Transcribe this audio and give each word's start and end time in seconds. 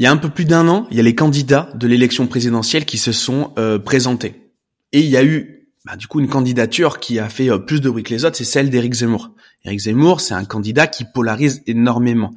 Il 0.00 0.04
y 0.04 0.06
a 0.06 0.10
un 0.10 0.16
peu 0.16 0.30
plus 0.30 0.46
d'un 0.46 0.66
an, 0.66 0.86
il 0.90 0.96
y 0.96 1.00
a 1.00 1.02
les 1.02 1.14
candidats 1.14 1.68
de 1.74 1.86
l'élection 1.86 2.26
présidentielle 2.26 2.86
qui 2.86 2.96
se 2.96 3.12
sont 3.12 3.52
euh, 3.58 3.78
présentés. 3.78 4.50
Et 4.92 5.00
il 5.00 5.10
y 5.10 5.18
a 5.18 5.22
eu 5.22 5.68
bah, 5.84 5.96
du 5.96 6.06
coup 6.06 6.20
une 6.20 6.26
candidature 6.26 7.00
qui 7.00 7.18
a 7.18 7.28
fait 7.28 7.50
euh, 7.50 7.58
plus 7.58 7.82
de 7.82 7.90
bruit 7.90 8.02
que 8.02 8.08
les 8.08 8.24
autres, 8.24 8.38
c'est 8.38 8.44
celle 8.44 8.70
d'Éric 8.70 8.94
Zemmour. 8.94 9.32
Éric 9.62 9.80
Zemmour, 9.80 10.22
c'est 10.22 10.32
un 10.32 10.46
candidat 10.46 10.86
qui 10.86 11.04
polarise 11.04 11.62
énormément. 11.66 12.34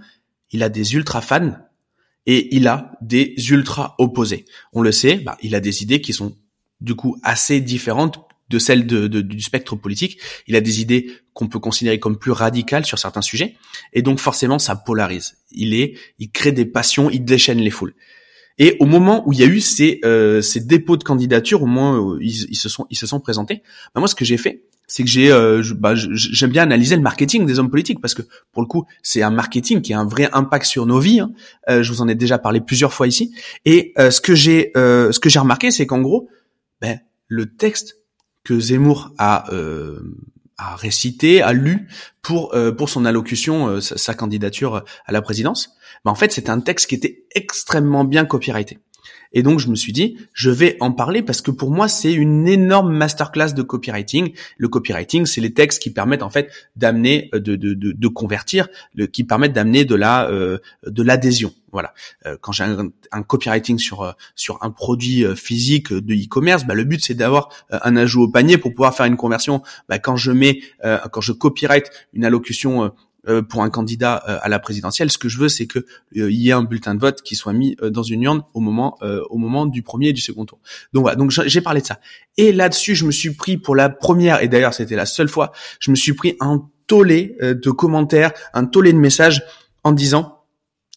Il 0.52 0.62
a 0.62 0.68
des 0.68 0.96
ultra 0.96 1.22
fans 1.22 1.54
et 2.26 2.54
il 2.54 2.68
a 2.68 2.92
des 3.00 3.34
ultra 3.50 3.96
opposés. 3.98 4.44
On 4.74 4.82
le 4.82 4.92
sait, 4.92 5.16
bah, 5.16 5.38
il 5.42 5.56
a 5.56 5.62
des 5.62 5.84
idées 5.84 6.02
qui 6.02 6.12
sont 6.12 6.36
du 6.82 6.96
coup 6.96 7.16
assez 7.24 7.62
différentes 7.62 8.20
de 8.54 8.60
celles 8.60 8.86
de, 8.86 9.08
du 9.08 9.42
spectre 9.42 9.76
politique. 9.76 10.20
Il 10.48 10.56
a 10.56 10.62
des 10.62 10.80
idées 10.80 11.12
qu'on 11.34 11.48
peut 11.48 11.60
considérer 11.60 12.00
comme 12.00 12.18
plus 12.18 12.32
radicales 12.32 12.86
sur 12.86 13.00
certains 13.00 13.24
sujets, 13.24 13.56
et 13.94 14.04
donc 14.04 14.20
forcément 14.20 14.60
ça 14.60 14.76
polarise. 14.76 15.38
Il 15.52 15.74
est, 15.74 15.96
il 16.20 16.30
crée 16.30 16.52
des 16.52 16.66
passions, 16.66 17.10
il 17.10 17.26
déchaîne 17.26 17.60
les 17.60 17.72
foules. 17.72 17.96
Et 18.60 18.78
au 18.80 18.86
moment 18.86 19.28
où 19.28 19.34
il 19.34 19.40
y 19.40 19.44
a 19.44 19.48
eu 19.48 19.60
ces, 19.60 20.00
euh, 20.06 20.42
ces 20.42 20.60
dépôts 20.60 20.98
de 20.98 21.04
candidature, 21.04 21.64
au 21.64 21.66
moins 21.66 21.98
euh, 21.98 22.20
ils, 22.22 22.56
se 22.56 22.70
sont 22.70 22.86
ils 22.92 22.98
se 22.98 23.08
sont 23.08 23.20
présentés. 23.20 23.64
Bah, 23.96 24.00
moi, 24.00 24.08
ce 24.08 24.14
que 24.14 24.26
j'ai 24.26 24.38
fait, 24.38 24.66
c'est 24.86 25.04
que 25.04 25.10
j'ai 25.10 25.32
euh, 25.32 25.64
bah, 25.76 25.94
j'aime 25.96 26.52
bien 26.52 26.62
analyser 26.62 26.96
le 26.96 27.02
marketing 27.02 27.48
des 27.48 27.58
hommes 27.58 27.72
politiques 27.72 28.00
parce 28.00 28.14
que 28.14 28.22
pour 28.52 28.62
le 28.62 28.68
coup, 28.68 28.86
c'est 29.02 29.24
un 29.24 29.32
marketing 29.32 29.82
qui 29.82 29.94
a 29.94 30.00
un 30.00 30.06
vrai 30.06 30.30
impact 30.34 30.68
sur 30.68 30.86
nos 30.86 31.00
vies. 31.00 31.22
Hein. 31.22 31.32
Euh, 31.68 31.82
je 31.82 31.92
vous 31.92 32.02
en 32.02 32.08
ai 32.08 32.14
déjà 32.14 32.38
parlé 32.38 32.62
plusieurs 32.62 32.94
fois 32.94 33.08
ici. 33.08 33.34
Et 33.66 33.94
ce 33.98 34.22
que 34.22 34.36
j'ai 34.36 34.72
ce 34.76 35.20
que 35.20 35.30
j'ai 35.30 35.40
remarqué, 35.40 35.72
c'est 35.72 35.88
qu'en 35.88 36.02
gros, 36.02 36.30
ben, 36.80 37.00
le 37.28 37.56
texte 37.56 38.03
que 38.44 38.60
Zemmour 38.60 39.12
a, 39.18 39.52
euh, 39.54 40.00
a 40.58 40.76
récité, 40.76 41.42
a 41.42 41.54
lu 41.54 41.88
pour 42.22 42.54
euh, 42.54 42.72
pour 42.72 42.90
son 42.90 43.06
allocution, 43.06 43.68
euh, 43.68 43.82
sa, 43.82 44.14
candidature 44.14 44.84
à 45.06 45.12
la 45.12 45.22
présidence. 45.22 45.76
Mais 46.06 46.12
en 46.12 46.16
fait, 46.16 46.32
c'est 46.32 46.50
un 46.50 46.60
texte 46.60 46.88
qui 46.88 46.96
était 46.96 47.26
extrêmement 47.36 48.04
bien 48.04 48.26
copyrighté. 48.26 48.80
Et 49.32 49.44
donc 49.44 49.60
je 49.60 49.68
me 49.68 49.76
suis 49.76 49.94
dit, 49.94 50.18
je 50.34 50.50
vais 50.50 50.78
en 50.80 50.92
parler 50.92 51.22
parce 51.22 51.42
que 51.42 51.52
pour 51.52 51.72
moi 51.72 51.88
c'est 51.88 52.14
une 52.14 52.48
énorme 52.48 52.94
masterclass 52.94 53.54
de 53.54 53.62
copywriting. 53.62 54.34
Le 54.58 54.68
copywriting, 54.68 55.26
c'est 55.26 55.42
les 55.42 55.54
textes 55.54 55.82
qui 55.82 55.92
permettent 55.92 56.24
en 56.24 56.30
fait 56.30 56.52
d'amener, 56.76 57.30
de, 57.34 57.40
de, 57.40 57.74
de, 57.74 57.92
de, 57.92 58.08
convertir, 58.08 58.68
qui 59.12 59.24
permettent 59.24 59.54
d'amener 59.54 59.86
de 59.86 59.96
la 59.96 60.30
euh, 60.30 60.60
de 60.86 61.04
l'adhésion. 61.04 61.54
Voilà. 61.72 61.94
Euh, 62.28 62.38
quand 62.40 62.52
j'ai 62.52 62.64
un, 62.64 62.90
un, 63.12 63.24
copywriting 63.24 63.80
sur 63.80 64.02
euh, 64.02 64.12
sur 64.36 64.60
un 64.62 64.70
produit 64.70 65.26
physique 65.36 65.92
de 65.92 66.14
e-commerce, 66.14 66.66
bah, 66.66 66.76
le 66.76 66.84
but 66.84 67.04
c'est 67.04 67.16
d'avoir 67.16 67.50
un 67.72 67.96
ajout 67.96 68.24
au 68.24 68.28
panier 68.28 68.58
pour 68.58 68.72
pouvoir 68.72 68.96
faire 68.96 69.08
une 69.08 69.18
conversion. 69.18 69.64
Bah, 69.90 69.98
quand 69.98 70.16
je 70.16 70.32
mets, 70.32 70.62
quand 71.12 71.22
je 71.22 71.32
copyright 71.32 71.90
une 72.14 72.26
allocution 72.26 72.86
euh, 72.86 72.90
pour 73.42 73.64
un 73.64 73.70
candidat 73.70 74.24
euh, 74.28 74.38
à 74.42 74.50
la 74.50 74.60
présidentielle. 74.60 75.12
Ce 75.12 75.18
que 75.18 75.30
je 75.30 75.38
veux, 75.38 75.50
c'est 75.50 75.68
que 75.68 75.80
euh, 76.18 76.32
y 76.32 76.50
ait 76.50 76.54
un 76.54 76.64
bulletin 76.64 76.96
de 76.96 77.00
vote 77.00 77.22
qui 77.22 77.36
soit 77.36 77.54
mis 77.54 77.76
dans 77.82 78.04
une 78.04 78.24
urne 78.24 78.44
au 78.54 78.60
moment 78.60 78.98
au 79.30 79.38
moment 79.38 79.66
du 79.66 79.82
premier 79.82 80.10
et 80.10 80.14
du 80.14 80.22
second 80.22 80.46
tour. 80.46 80.60
Donc 80.94 81.04
voilà. 81.04 81.16
Donc 81.16 81.32
j'ai 81.32 81.62
parlé 81.62 81.82
de 81.82 81.86
ça. 81.86 82.00
Et 82.38 82.52
là-dessus, 82.52 82.96
je 82.96 83.06
me 83.06 83.12
suis 83.12 83.32
pris 83.32 83.58
pour 83.58 83.76
la 83.76 83.90
première 83.90 84.42
et 84.42 84.48
d'ailleurs 84.48 84.74
c'était 84.74 84.96
la 84.96 85.06
seule 85.06 85.30
fois, 85.30 85.52
je 85.80 85.92
me 85.92 85.96
suis 85.96 86.14
pris 86.14 86.36
un 86.40 86.68
tollé 86.88 87.38
de 87.42 87.72
commentaires, 87.72 88.32
un 88.54 88.66
tollé 88.66 88.94
de 88.94 88.98
messages 88.98 89.44
en 89.84 89.92
disant 89.92 90.43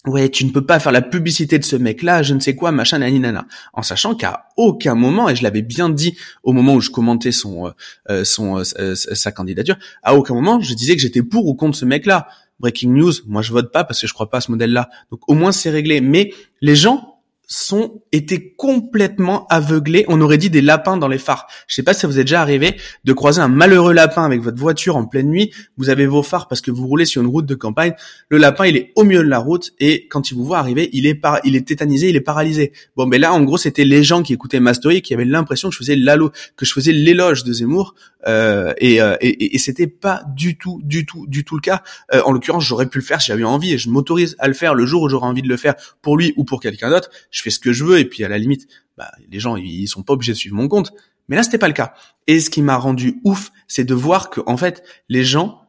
ouais, 0.06 0.28
tu 0.28 0.44
ne 0.44 0.50
peux 0.50 0.64
pas 0.64 0.78
faire 0.78 0.92
la 0.92 1.02
publicité 1.02 1.58
de 1.58 1.64
ce 1.64 1.76
mec-là, 1.76 2.22
je 2.22 2.34
ne 2.34 2.40
sais 2.40 2.54
quoi, 2.54 2.72
machin, 2.72 2.98
nana, 2.98 3.46
en 3.72 3.82
sachant 3.82 4.14
qu'à 4.14 4.46
aucun 4.56 4.94
moment, 4.94 5.28
et 5.28 5.36
je 5.36 5.42
l'avais 5.42 5.62
bien 5.62 5.88
dit 5.88 6.16
au 6.42 6.52
moment 6.52 6.74
où 6.74 6.80
je 6.80 6.90
commentais 6.90 7.32
son, 7.32 7.66
euh, 7.66 7.70
euh, 8.10 8.24
son, 8.24 8.58
euh, 8.58 8.94
sa 8.94 9.32
candidature, 9.32 9.76
à 10.02 10.14
aucun 10.14 10.34
moment 10.34 10.60
je 10.60 10.74
disais 10.74 10.94
que 10.94 11.02
j'étais 11.02 11.22
pour 11.22 11.46
ou 11.46 11.54
contre 11.54 11.76
ce 11.76 11.84
mec-là. 11.84 12.28
Breaking 12.58 12.90
news, 12.90 13.12
moi 13.26 13.42
je 13.42 13.52
vote 13.52 13.70
pas 13.70 13.84
parce 13.84 14.00
que 14.00 14.06
je 14.06 14.14
crois 14.14 14.30
pas 14.30 14.38
à 14.38 14.40
ce 14.40 14.50
modèle-là. 14.50 14.88
Donc 15.10 15.20
au 15.28 15.34
moins 15.34 15.52
c'est 15.52 15.68
réglé. 15.68 16.00
Mais 16.00 16.32
les 16.62 16.74
gens 16.74 17.15
sont 17.46 18.02
étaient 18.12 18.54
complètement 18.56 19.46
aveuglés. 19.48 20.04
On 20.08 20.20
aurait 20.20 20.38
dit 20.38 20.50
des 20.50 20.60
lapins 20.60 20.96
dans 20.96 21.08
les 21.08 21.18
phares. 21.18 21.46
Je 21.68 21.74
sais 21.74 21.82
pas 21.82 21.94
si 21.94 22.00
ça 22.00 22.08
vous 22.08 22.18
est 22.18 22.24
déjà 22.24 22.40
arrivé 22.40 22.76
de 23.04 23.12
croiser 23.12 23.40
un 23.40 23.48
malheureux 23.48 23.92
lapin 23.92 24.24
avec 24.24 24.40
votre 24.40 24.58
voiture 24.58 24.96
en 24.96 25.06
pleine 25.06 25.28
nuit. 25.28 25.52
Vous 25.76 25.88
avez 25.88 26.06
vos 26.06 26.22
phares 26.22 26.48
parce 26.48 26.60
que 26.60 26.70
vous 26.70 26.86
roulez 26.86 27.04
sur 27.04 27.22
une 27.22 27.28
route 27.28 27.46
de 27.46 27.54
campagne. 27.54 27.94
Le 28.28 28.38
lapin, 28.38 28.66
il 28.66 28.76
est 28.76 28.92
au 28.96 29.04
milieu 29.04 29.22
de 29.22 29.28
la 29.28 29.38
route 29.38 29.72
et 29.78 30.08
quand 30.08 30.30
il 30.30 30.34
vous 30.34 30.44
voit 30.44 30.58
arriver, 30.58 30.90
il 30.92 31.06
est 31.06 31.14
par... 31.14 31.40
il 31.44 31.54
est 31.54 31.66
tétanisé, 31.66 32.08
il 32.08 32.16
est 32.16 32.20
paralysé. 32.20 32.72
Bon, 32.96 33.06
mais 33.06 33.18
là, 33.18 33.32
en 33.32 33.42
gros, 33.42 33.58
c'était 33.58 33.84
les 33.84 34.02
gens 34.02 34.22
qui 34.22 34.32
écoutaient 34.32 34.60
Mastory 34.60 35.02
qui 35.02 35.14
avaient 35.14 35.24
l'impression 35.24 35.68
que 35.68 35.74
je 35.74 35.78
faisais 35.78 35.96
l'alo, 35.96 36.32
que 36.56 36.66
je 36.66 36.72
faisais 36.72 36.92
l'éloge 36.92 37.44
de 37.44 37.52
Zemmour 37.52 37.94
euh, 38.26 38.72
et, 38.78 39.00
euh, 39.00 39.16
et, 39.20 39.54
et 39.54 39.58
c'était 39.58 39.86
pas 39.86 40.22
du 40.34 40.58
tout, 40.58 40.80
du 40.82 41.06
tout, 41.06 41.26
du 41.28 41.44
tout 41.44 41.54
le 41.54 41.60
cas. 41.60 41.84
Euh, 42.12 42.22
en 42.24 42.32
l'occurrence, 42.32 42.64
j'aurais 42.64 42.86
pu 42.86 42.98
le 42.98 43.04
faire 43.04 43.20
si 43.20 43.28
j'avais 43.28 43.44
envie 43.44 43.72
et 43.72 43.78
je 43.78 43.88
m'autorise 43.88 44.34
à 44.38 44.48
le 44.48 44.54
faire 44.54 44.74
le 44.74 44.84
jour 44.84 45.02
où 45.02 45.08
j'aurai 45.08 45.26
envie 45.26 45.42
de 45.42 45.48
le 45.48 45.56
faire 45.56 45.74
pour 46.02 46.16
lui 46.16 46.34
ou 46.36 46.44
pour 46.44 46.60
quelqu'un 46.60 46.90
d'autre 46.90 47.10
je 47.36 47.42
fais 47.42 47.50
ce 47.50 47.58
que 47.58 47.72
je 47.72 47.84
veux 47.84 47.98
et 47.98 48.06
puis 48.06 48.24
à 48.24 48.28
la 48.28 48.38
limite, 48.38 48.66
bah, 48.96 49.12
les 49.30 49.38
gens 49.38 49.56
ils 49.56 49.86
sont 49.88 50.02
pas 50.02 50.14
obligés 50.14 50.32
de 50.32 50.38
suivre 50.38 50.56
mon 50.56 50.68
compte. 50.68 50.92
Mais 51.28 51.36
là 51.36 51.42
c'était 51.42 51.58
pas 51.58 51.68
le 51.68 51.74
cas. 51.74 51.92
Et 52.26 52.40
ce 52.40 52.48
qui 52.48 52.62
m'a 52.62 52.76
rendu 52.76 53.20
ouf, 53.24 53.52
c'est 53.68 53.84
de 53.84 53.94
voir 53.94 54.30
que 54.30 54.40
en 54.46 54.56
fait 54.56 54.82
les 55.08 55.24
gens 55.24 55.60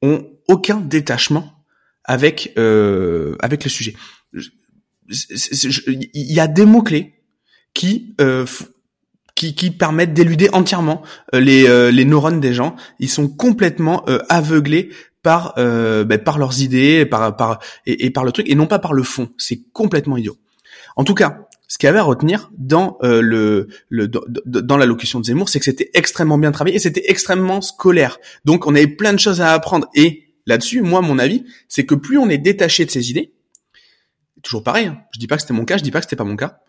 ont 0.00 0.26
aucun 0.48 0.80
détachement 0.80 1.52
avec 2.04 2.54
euh, 2.56 3.36
avec 3.40 3.64
le 3.64 3.70
sujet. 3.70 3.94
Il 5.10 6.32
y 6.32 6.40
a 6.40 6.48
des 6.48 6.64
mots 6.64 6.82
clés 6.82 7.14
qui 7.74 8.14
euh, 8.20 8.46
qui, 9.34 9.54
qui, 9.54 9.70
permettent 9.70 10.14
d'éluder 10.14 10.48
entièrement 10.52 11.02
euh, 11.34 11.40
les, 11.40 11.66
euh, 11.66 11.90
les 11.90 12.04
neurones 12.04 12.40
des 12.40 12.54
gens. 12.54 12.76
Ils 13.00 13.10
sont 13.10 13.28
complètement 13.28 14.04
euh, 14.08 14.20
aveuglés 14.28 14.90
par 15.22 15.54
ben, 15.56 16.18
par 16.18 16.36
leurs 16.36 16.60
idées, 16.60 17.06
par 17.06 17.34
par 17.34 17.58
et, 17.86 18.10
par 18.10 18.24
le 18.24 18.32
truc, 18.32 18.46
et 18.46 18.54
non 18.54 18.66
pas 18.66 18.78
par 18.78 18.92
le 18.92 19.02
fond. 19.02 19.30
C'est 19.38 19.62
complètement 19.72 20.18
idiot. 20.18 20.36
En 20.96 21.04
tout 21.04 21.14
cas, 21.14 21.48
ce 21.68 21.78
qu'il 21.78 21.86
y 21.86 21.90
avait 21.90 21.98
à 21.98 22.02
retenir 22.04 22.50
dans 22.56 22.98
euh, 23.02 23.20
le, 23.20 23.68
le 23.88 24.06
dans 24.08 24.76
l'allocution 24.76 25.20
de 25.20 25.24
Zemmour, 25.24 25.48
c'est 25.48 25.58
que 25.58 25.64
c'était 25.64 25.90
extrêmement 25.94 26.38
bien 26.38 26.52
travaillé 26.52 26.76
et 26.76 26.80
c'était 26.80 27.04
extrêmement 27.10 27.60
scolaire. 27.60 28.18
Donc 28.44 28.66
on 28.66 28.74
avait 28.74 28.86
plein 28.86 29.12
de 29.12 29.18
choses 29.18 29.40
à 29.40 29.52
apprendre. 29.52 29.88
Et 29.94 30.34
là-dessus, 30.46 30.82
moi, 30.82 31.00
mon 31.00 31.18
avis, 31.18 31.44
c'est 31.68 31.86
que 31.86 31.94
plus 31.94 32.18
on 32.18 32.28
est 32.28 32.38
détaché 32.38 32.84
de 32.84 32.90
ses 32.90 33.10
idées, 33.10 33.32
toujours 34.42 34.62
pareil. 34.62 34.86
Hein, 34.86 34.98
je 35.12 35.18
dis 35.18 35.26
pas 35.26 35.36
que 35.36 35.42
c'était 35.42 35.54
mon 35.54 35.64
cas, 35.64 35.78
je 35.78 35.82
dis 35.82 35.90
pas 35.90 36.00
que 36.00 36.04
c'était 36.04 36.16
pas 36.16 36.24
mon 36.24 36.36
cas. 36.36 36.60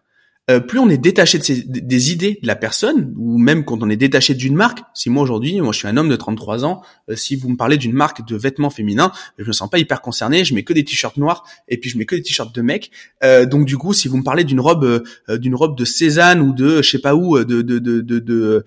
Euh, 0.52 0.60
plus 0.60 0.78
on 0.78 0.90
est 0.90 1.00
détaché 1.00 1.40
de 1.40 1.80
des 1.80 2.12
idées 2.12 2.38
de 2.40 2.46
la 2.46 2.56
personne, 2.56 3.16
ou 3.18 3.40
même 3.40 3.66
quand 3.66 3.82
on 3.82 3.90
est 3.90 3.96
détaché 3.96 4.36
d'une 4.36 4.54
marque, 4.54 4.80
si 4.94 5.10
moi 5.10 5.24
aujourd'hui, 5.24 5.60
moi 5.60 5.72
je 5.72 5.80
suis 5.80 5.88
un 5.88 5.98
homme 5.98 6.08
de 6.08 6.16
33 6.16 6.66
ans, 6.66 6.84
euh, 7.10 7.16
si 7.16 7.36
vous 7.36 7.50
me 7.50 7.58
parlez 7.58 7.78
d'une 7.78 7.94
marque 7.94 8.28
de 8.28 8.36
vêtements 8.36 8.70
féminins, 8.70 9.12
je 9.40 9.48
me 9.48 9.54
sens 9.54 9.72
pas 9.72 9.80
hyper 9.80 10.02
concerné, 10.02 10.46
je 10.46 10.54
mets 10.54 10.62
que 10.62 10.74
des 10.74 10.84
t-shirts 10.84 11.18
noirs 11.18 11.46
et 11.68 11.80
puis 11.80 11.90
je 11.90 11.98
mets 11.98 12.06
que 12.06 12.16
des 12.16 12.22
t-shirts 12.22 12.54
de 12.54 12.62
mecs. 12.62 12.92
Euh, 13.24 13.48
donc 13.48 13.66
du 13.66 13.76
coup, 13.78 13.94
si 13.94 14.08
vous 14.08 14.18
me 14.18 14.24
parlez 14.24 14.44
d'une 14.44 14.60
robe, 14.60 15.04
d'une 15.30 15.56
robe 15.56 15.76
de 15.76 15.84
Cézanne 15.84 16.42
ou 16.42 16.54
de 16.54 16.84
je 16.84 16.92
sais 16.92 17.00
pas 17.00 17.16
où, 17.16 17.44
de 17.44 17.64
de 17.64 17.80
de 17.80 18.02
de 18.02 18.20
de, 18.20 18.64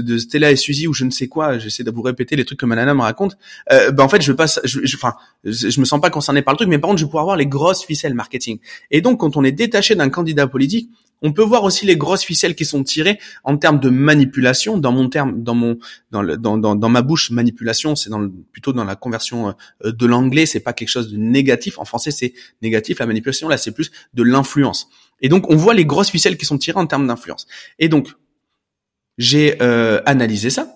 de, 0.00 0.18
Stella 0.18 0.50
et 0.50 0.56
Suzy 0.56 0.86
ou 0.86 0.94
je 0.94 1.04
ne 1.04 1.10
sais 1.10 1.28
quoi, 1.28 1.58
j'essaie 1.58 1.84
de 1.84 1.90
vous 1.90 2.02
répéter 2.02 2.36
les 2.36 2.46
trucs 2.46 2.58
que 2.58 2.66
ma 2.66 2.74
nana 2.74 2.94
me 2.94 3.02
raconte. 3.02 3.36
ben 3.68 4.00
en 4.00 4.08
fait, 4.08 4.22
je 4.22 4.30
veux 4.30 4.36
pas, 4.36 4.46
je, 4.64 4.80
enfin, 4.94 5.12
je, 5.44 5.68
je 5.68 5.80
me 5.80 5.84
sens 5.84 6.00
pas 6.00 6.10
concerné 6.10 6.40
par 6.40 6.54
le 6.54 6.56
truc, 6.56 6.68
mais 6.68 6.78
par 6.78 6.88
contre, 6.88 7.00
je 7.00 7.04
vais 7.04 7.10
pouvoir 7.10 7.24
avoir 7.24 7.36
les 7.36 7.46
grosses 7.46 7.84
ficelles 7.84 8.14
marketing. 8.14 8.58
Et 8.90 9.02
donc, 9.02 9.20
quand 9.20 9.36
on 9.36 9.44
est 9.44 9.52
détaché 9.52 9.94
d'un 9.94 10.08
candidat 10.08 10.46
politique 10.46 10.85
on 11.22 11.32
peut 11.32 11.42
voir 11.42 11.64
aussi 11.64 11.86
les 11.86 11.96
grosses 11.96 12.22
ficelles 12.22 12.54
qui 12.54 12.64
sont 12.64 12.84
tirées 12.84 13.18
en 13.42 13.56
termes 13.56 13.80
de 13.80 13.88
manipulation. 13.88 14.76
Dans 14.76 14.92
mon 14.92 15.08
terme, 15.08 15.42
dans 15.42 15.54
mon, 15.54 15.78
dans, 16.10 16.22
le, 16.22 16.36
dans, 16.36 16.88
ma 16.88 17.02
bouche, 17.02 17.30
manipulation, 17.30 17.96
c'est 17.96 18.10
dans 18.10 18.28
plutôt 18.52 18.72
dans 18.72 18.84
la 18.84 18.96
conversion 18.96 19.54
euh, 19.84 19.92
de 19.92 20.06
l'anglais. 20.06 20.46
C'est 20.46 20.60
pas 20.60 20.72
quelque 20.72 20.88
chose 20.88 21.10
de 21.10 21.16
négatif. 21.16 21.78
En 21.78 21.84
français, 21.84 22.10
c'est 22.10 22.34
négatif. 22.62 22.98
La 22.98 23.06
manipulation, 23.06 23.48
là, 23.48 23.56
c'est 23.56 23.72
plus 23.72 23.90
de 24.14 24.22
l'influence. 24.22 24.88
Et 25.20 25.28
donc, 25.28 25.50
on 25.50 25.56
voit 25.56 25.74
les 25.74 25.86
grosses 25.86 26.10
ficelles 26.10 26.36
qui 26.36 26.44
sont 26.44 26.58
tirées 26.58 26.78
en 26.78 26.86
termes 26.86 27.06
d'influence. 27.06 27.46
Et 27.78 27.88
donc, 27.88 28.08
j'ai 29.16 29.56
euh, 29.62 30.02
analysé 30.04 30.50
ça. 30.50 30.74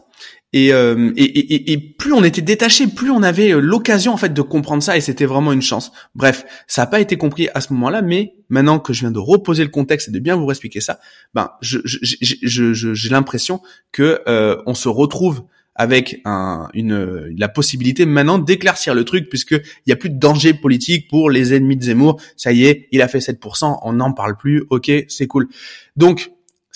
Euh, 0.57 1.13
et, 1.17 1.25
et, 1.25 1.55
et, 1.55 1.73
et, 1.73 1.79
plus 1.79 2.13
on 2.13 2.25
était 2.25 2.43
détaché, 2.43 2.89
plus 2.89 3.11
on 3.11 3.23
avait 3.23 3.53
euh, 3.53 3.61
l'occasion 3.61 4.13
en 4.13 4.17
fait 4.17 4.35
de 4.35 4.43
comprendre 4.43 4.83
ça 4.83 4.97
et 4.97 5.01
c'était 5.01 5.25
vraiment 5.25 5.53
une 5.53 5.63
chance. 5.63 5.93
Bref, 6.17 6.45
ça 6.67 6.83
n'a 6.83 6.87
pas 6.87 7.01
été 7.01 7.17
compris 7.17 7.49
à 7.55 7.61
ce 7.61 7.73
moment-là, 7.73 8.03
mais 8.03 8.35
maintenant 8.49 8.81
que 8.81 8.93
je 8.93 9.01
viens 9.01 9.13
de 9.13 9.21
reposer 9.21 9.63
le 9.63 9.71
contexte 9.71 10.09
et 10.09 10.11
de 10.11 10.19
bien 10.19 10.35
vous 10.35 10.51
expliquer 10.51 10.81
ça, 10.81 10.99
ben 11.35 11.53
j'ai 11.61 13.11
l'impression 13.11 13.61
que 13.93 14.23
euh, 14.27 14.61
on 14.67 14.75
se 14.75 14.89
retrouve 14.89 15.45
avec 15.77 16.21
un, 16.25 16.69
une, 16.75 17.33
la 17.39 17.49
possibilité 17.49 18.05
maintenant 18.05 18.39
d'éclaircir 18.39 18.93
le 18.93 19.05
truc 19.05 19.29
puisque 19.29 19.53
il 19.53 19.91
y 19.91 19.93
a 19.93 19.97
plus 19.97 20.11
de 20.11 20.19
danger 20.19 20.53
politique 20.53 21.09
pour 21.09 21.31
les 21.31 21.55
ennemis 21.55 21.77
de 21.77 21.85
Zemmour. 21.85 22.21
Ça 22.37 22.53
y 22.53 22.65
est, 22.65 22.89
il 22.91 23.03
a 23.03 23.09
fait 23.09 23.21
7%, 23.21 23.79
on 23.83 23.93
n'en 23.93 24.13
parle 24.13 24.37
plus. 24.37 24.65
Ok, 24.71 24.91
c'est 25.09 25.29
cool. 25.29 25.49
Donc, 25.97 26.33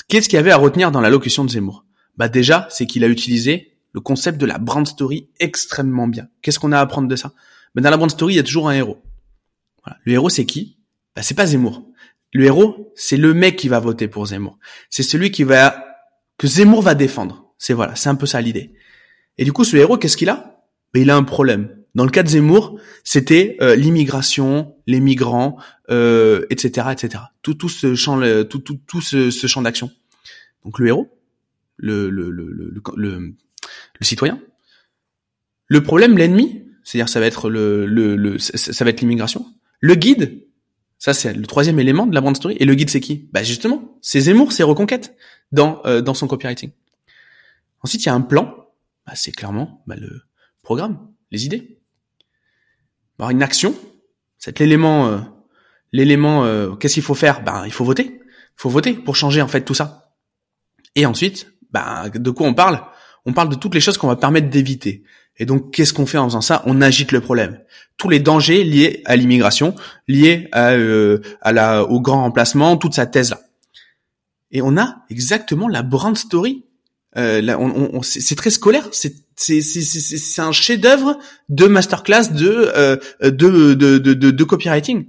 qu'est-ce 0.08 0.28
qu'il 0.28 0.36
y 0.36 0.40
avait 0.40 0.52
à 0.52 0.56
retenir 0.56 0.92
dans 0.92 1.00
la 1.00 1.10
locution 1.10 1.44
de 1.44 1.50
Zemmour? 1.50 1.84
Bah 2.16 2.28
déjà, 2.28 2.68
c'est 2.70 2.86
qu'il 2.86 3.04
a 3.04 3.08
utilisé 3.08 3.72
le 3.92 4.00
concept 4.00 4.38
de 4.38 4.46
la 4.46 4.58
brand 4.58 4.86
story 4.86 5.28
extrêmement 5.40 6.08
bien. 6.08 6.28
Qu'est-ce 6.42 6.58
qu'on 6.58 6.72
a 6.72 6.78
à 6.78 6.80
apprendre 6.80 7.08
de 7.08 7.16
ça? 7.16 7.32
Ben 7.74 7.82
Dans 7.82 7.90
la 7.90 7.96
brand 7.96 8.10
story, 8.10 8.34
il 8.34 8.36
y 8.36 8.40
a 8.40 8.42
toujours 8.42 8.68
un 8.68 8.72
héros. 8.74 9.02
Le 10.04 10.12
héros, 10.12 10.30
c'est 10.30 10.46
qui? 10.46 10.78
Bah, 11.14 11.22
C'est 11.22 11.34
pas 11.34 11.46
Zemmour. 11.46 11.86
Le 12.32 12.44
héros, 12.44 12.92
c'est 12.96 13.16
le 13.16 13.32
mec 13.32 13.56
qui 13.56 13.68
va 13.68 13.78
voter 13.78 14.08
pour 14.08 14.26
Zemmour. 14.26 14.58
C'est 14.90 15.04
celui 15.04 15.30
qui 15.30 15.44
va 15.44 15.84
que 16.38 16.48
Zemmour 16.48 16.82
va 16.82 16.94
défendre. 16.94 17.52
C'est 17.58 17.74
voilà, 17.74 17.94
c'est 17.94 18.08
un 18.08 18.16
peu 18.16 18.26
ça 18.26 18.40
l'idée. 18.40 18.74
Et 19.38 19.44
du 19.44 19.52
coup, 19.52 19.64
ce 19.64 19.76
héros, 19.76 19.96
qu'est-ce 19.96 20.16
qu'il 20.16 20.28
a? 20.28 20.62
Ben, 20.92 21.00
Il 21.00 21.10
a 21.10 21.16
un 21.16 21.22
problème. 21.22 21.76
Dans 21.94 22.04
le 22.04 22.10
cas 22.10 22.24
de 22.24 22.28
Zemmour, 22.28 22.80
c'était 23.04 23.56
euh, 23.60 23.76
l'immigration, 23.76 24.74
les 24.88 24.98
migrants, 24.98 25.56
euh, 25.90 26.44
etc., 26.50 26.88
etc. 26.90 27.22
Tout, 27.42 27.54
tout 27.54 27.68
ce 27.68 27.94
champ, 27.94 28.20
tout, 28.50 28.58
tout, 28.58 28.80
tout 28.84 29.00
ce, 29.00 29.30
ce 29.30 29.46
champ 29.46 29.62
d'action. 29.62 29.92
Donc 30.64 30.80
le 30.80 30.88
héros, 30.88 31.08
le, 31.76 32.10
le, 32.10 32.30
le, 32.30 33.34
citoyen. 34.00 34.40
Le 35.66 35.82
problème, 35.82 36.18
l'ennemi, 36.18 36.64
c'est-à-dire 36.82 37.08
ça 37.08 37.20
va 37.20 37.26
être 37.26 37.50
le, 37.50 38.38
ça 38.38 38.84
va 38.84 38.90
être 38.90 39.00
l'immigration. 39.00 39.46
Le 39.80 39.94
guide, 39.94 40.46
ça 40.98 41.14
c'est 41.14 41.34
le 41.34 41.46
troisième 41.46 41.78
élément 41.78 42.06
de 42.06 42.14
la 42.14 42.20
brand 42.20 42.36
story. 42.36 42.56
Et 42.60 42.64
le 42.64 42.74
guide, 42.74 42.90
c'est 42.90 43.00
qui? 43.00 43.28
Bah 43.32 43.42
justement, 43.42 43.98
c'est 44.02 44.20
Zemmour, 44.20 44.52
c'est 44.52 44.62
Reconquête 44.62 45.16
dans 45.52 45.80
euh, 45.86 46.00
dans 46.00 46.14
son 46.14 46.26
copywriting. 46.26 46.70
Ensuite, 47.82 48.02
il 48.02 48.06
y 48.06 48.10
a 48.10 48.14
un 48.14 48.20
plan. 48.20 48.54
Bah, 49.06 49.12
c'est 49.14 49.32
clairement 49.32 49.82
bah, 49.86 49.96
le 49.96 50.22
programme, 50.62 51.08
les 51.30 51.44
idées. 51.44 51.80
Alors 53.18 53.30
une 53.30 53.42
action, 53.42 53.74
c'est 54.38 54.58
l'élément, 54.58 55.08
euh, 55.08 55.20
l'élément. 55.92 56.44
Euh, 56.44 56.74
qu'est-ce 56.74 56.94
qu'il 56.94 57.02
faut 57.02 57.14
faire? 57.14 57.42
Ben 57.44 57.64
il 57.66 57.72
faut 57.72 57.84
voter. 57.84 58.20
Il 58.20 58.60
faut 58.60 58.70
voter 58.70 58.94
pour 58.94 59.16
changer 59.16 59.42
en 59.42 59.48
fait 59.48 59.64
tout 59.64 59.74
ça. 59.74 60.14
Et 60.94 61.06
ensuite, 61.06 61.52
ben 61.74 62.10
de 62.14 62.30
quoi 62.30 62.46
on 62.46 62.54
parle? 62.54 62.80
On 63.26 63.32
parle 63.32 63.48
de 63.48 63.56
toutes 63.56 63.74
les 63.74 63.80
choses 63.80 63.98
qu'on 63.98 64.08
va 64.08 64.16
permettre 64.16 64.48
d'éviter. 64.48 65.02
Et 65.36 65.46
donc, 65.46 65.72
qu'est-ce 65.72 65.92
qu'on 65.92 66.06
fait 66.06 66.18
en 66.18 66.28
faisant 66.28 66.40
ça? 66.40 66.62
On 66.66 66.80
agite 66.80 67.10
le 67.10 67.20
problème. 67.20 67.60
Tous 67.96 68.08
les 68.08 68.20
dangers 68.20 68.62
liés 68.62 69.02
à 69.04 69.16
l'immigration, 69.16 69.74
liés 70.06 70.48
euh, 70.54 71.18
au 71.88 72.00
grand 72.00 72.22
remplacement, 72.22 72.76
toute 72.76 72.94
sa 72.94 73.06
thèse 73.06 73.30
là. 73.30 73.40
Et 74.52 74.62
on 74.62 74.76
a 74.76 75.04
exactement 75.10 75.66
la 75.68 75.82
brand 75.82 76.16
story. 76.16 76.64
Euh, 77.16 77.42
on, 77.58 78.02
c'est 78.02 78.36
très 78.36 78.50
scolaire. 78.50 78.88
C'est 78.92 79.14
c'est 79.36 80.42
un 80.42 80.52
chef-d'œuvre 80.52 81.18
de 81.48 81.66
masterclass 81.66 82.28
de, 82.30 82.70
euh, 82.76 82.96
de, 83.20 83.74
de 83.74 84.44
copywriting. 84.44 85.06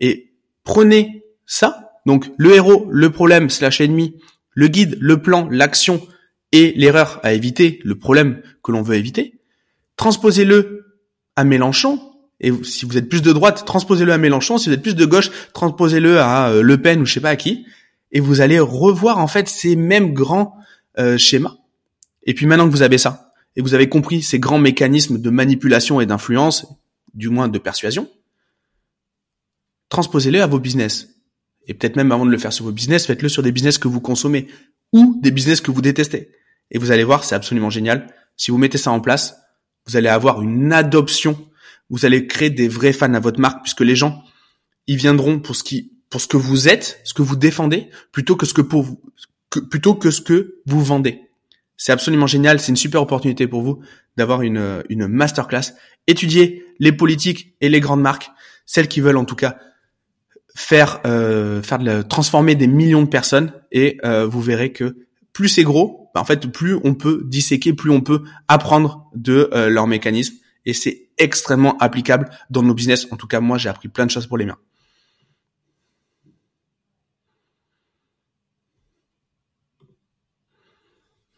Et 0.00 0.32
prenez 0.64 1.22
ça, 1.44 1.90
donc 2.06 2.30
le 2.38 2.54
héros, 2.54 2.86
le 2.90 3.10
problème 3.10 3.50
slash 3.50 3.82
ennemi, 3.82 4.14
le 4.58 4.66
guide, 4.66 4.98
le 5.00 5.22
plan, 5.22 5.48
l'action 5.48 6.04
et 6.50 6.72
l'erreur 6.74 7.20
à 7.22 7.32
éviter, 7.32 7.78
le 7.84 7.96
problème 7.96 8.42
que 8.64 8.72
l'on 8.72 8.82
veut 8.82 8.96
éviter, 8.96 9.38
transposez-le 9.94 10.96
à 11.36 11.44
Mélenchon. 11.44 12.00
Et 12.40 12.52
si 12.64 12.84
vous 12.84 12.98
êtes 12.98 13.08
plus 13.08 13.22
de 13.22 13.32
droite, 13.32 13.64
transposez-le 13.64 14.12
à 14.12 14.18
Mélenchon. 14.18 14.58
Si 14.58 14.68
vous 14.68 14.74
êtes 14.74 14.82
plus 14.82 14.96
de 14.96 15.04
gauche, 15.04 15.30
transposez-le 15.52 16.18
à 16.18 16.48
euh, 16.48 16.62
Le 16.62 16.82
Pen 16.82 17.00
ou 17.00 17.06
je 17.06 17.12
sais 17.12 17.20
pas 17.20 17.30
à 17.30 17.36
qui. 17.36 17.66
Et 18.10 18.18
vous 18.18 18.40
allez 18.40 18.58
revoir 18.58 19.18
en 19.18 19.28
fait 19.28 19.48
ces 19.48 19.76
mêmes 19.76 20.12
grands 20.12 20.56
euh, 20.98 21.16
schémas. 21.16 21.54
Et 22.24 22.34
puis 22.34 22.46
maintenant 22.46 22.66
que 22.66 22.72
vous 22.72 22.82
avez 22.82 22.98
ça, 22.98 23.32
et 23.54 23.62
vous 23.62 23.74
avez 23.74 23.88
compris 23.88 24.22
ces 24.22 24.40
grands 24.40 24.58
mécanismes 24.58 25.18
de 25.18 25.30
manipulation 25.30 26.00
et 26.00 26.06
d'influence, 26.06 26.66
du 27.14 27.28
moins 27.28 27.46
de 27.46 27.58
persuasion, 27.58 28.10
transposez-les 29.88 30.40
à 30.40 30.48
vos 30.48 30.58
business. 30.58 31.17
Et 31.68 31.74
peut-être 31.74 31.96
même 31.96 32.10
avant 32.10 32.26
de 32.26 32.30
le 32.30 32.38
faire 32.38 32.52
sur 32.52 32.64
vos 32.64 32.72
business, 32.72 33.06
faites-le 33.06 33.28
sur 33.28 33.42
des 33.42 33.52
business 33.52 33.78
que 33.78 33.88
vous 33.88 34.00
consommez 34.00 34.48
ou 34.92 35.18
des 35.22 35.30
business 35.30 35.60
que 35.60 35.70
vous 35.70 35.82
détestez. 35.82 36.30
Et 36.70 36.78
vous 36.78 36.90
allez 36.90 37.04
voir, 37.04 37.24
c'est 37.24 37.34
absolument 37.34 37.70
génial. 37.70 38.08
Si 38.36 38.50
vous 38.50 38.58
mettez 38.58 38.78
ça 38.78 38.90
en 38.90 39.00
place, 39.00 39.36
vous 39.86 39.96
allez 39.96 40.08
avoir 40.08 40.42
une 40.42 40.72
adoption. 40.72 41.38
Vous 41.90 42.06
allez 42.06 42.26
créer 42.26 42.50
des 42.50 42.68
vrais 42.68 42.92
fans 42.92 43.12
à 43.14 43.20
votre 43.20 43.38
marque 43.38 43.62
puisque 43.62 43.82
les 43.82 43.96
gens, 43.96 44.22
ils 44.86 44.96
viendront 44.96 45.40
pour 45.40 45.56
ce 45.56 45.62
qui, 45.62 45.92
pour 46.10 46.20
ce 46.20 46.26
que 46.26 46.36
vous 46.36 46.68
êtes, 46.68 47.00
ce 47.04 47.14
que 47.14 47.22
vous 47.22 47.36
défendez, 47.36 47.88
plutôt 48.12 48.36
que 48.36 48.46
ce 48.46 48.54
que 48.54 48.62
pour 48.62 48.82
vous, 48.82 49.00
plutôt 49.70 49.94
que 49.94 50.10
ce 50.10 50.22
que 50.22 50.60
vous 50.66 50.82
vendez. 50.82 51.20
C'est 51.76 51.92
absolument 51.92 52.26
génial. 52.26 52.60
C'est 52.60 52.70
une 52.70 52.76
super 52.76 53.02
opportunité 53.02 53.46
pour 53.46 53.62
vous 53.62 53.80
d'avoir 54.16 54.42
une, 54.42 54.82
une 54.88 55.06
masterclass. 55.06 55.74
Étudier 56.06 56.64
les 56.78 56.92
politiques 56.92 57.54
et 57.60 57.68
les 57.68 57.80
grandes 57.80 58.02
marques, 58.02 58.30
celles 58.66 58.88
qui 58.88 59.00
veulent 59.00 59.16
en 59.16 59.24
tout 59.24 59.36
cas 59.36 59.58
faire 60.58 61.00
euh, 61.06 61.62
faire 61.62 61.78
de 61.78 62.02
transformer 62.02 62.56
des 62.56 62.66
millions 62.66 63.02
de 63.02 63.08
personnes 63.08 63.52
et 63.70 63.96
euh, 64.04 64.26
vous 64.26 64.42
verrez 64.42 64.72
que 64.72 65.06
plus 65.32 65.48
c'est 65.48 65.62
gros, 65.62 66.10
bah, 66.12 66.20
en 66.20 66.24
fait 66.24 66.50
plus 66.50 66.76
on 66.82 66.94
peut 66.94 67.22
disséquer, 67.26 67.72
plus 67.74 67.92
on 67.92 68.00
peut 68.00 68.24
apprendre 68.48 69.08
de 69.14 69.50
euh, 69.52 69.68
leurs 69.68 69.86
mécanismes 69.86 70.34
et 70.66 70.72
c'est 70.72 71.10
extrêmement 71.16 71.78
applicable 71.78 72.28
dans 72.50 72.64
nos 72.64 72.74
business. 72.74 73.06
En 73.12 73.16
tout 73.16 73.28
cas, 73.28 73.38
moi 73.38 73.56
j'ai 73.56 73.68
appris 73.68 73.86
plein 73.86 74.04
de 74.04 74.10
choses 74.10 74.26
pour 74.26 74.36
les 74.36 74.46
miens. 74.46 74.58